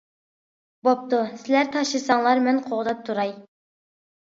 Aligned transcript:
بوپتۇ 0.87 1.19
سىزلەر 1.43 1.69
تاشلىساڭلار 1.77 2.43
مەن 2.49 2.65
قوغداپ 2.73 3.07
تۇراي! 3.11 3.37